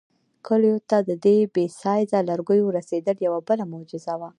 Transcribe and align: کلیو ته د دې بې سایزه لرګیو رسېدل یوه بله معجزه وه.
کلیو 0.47 0.77
ته 0.89 0.97
د 1.09 1.11
دې 1.25 1.37
بې 1.53 1.65
سایزه 1.81 2.19
لرګیو 2.29 2.73
رسېدل 2.77 3.15
یوه 3.27 3.39
بله 3.47 3.63
معجزه 3.71 4.13
وه. 4.19 4.29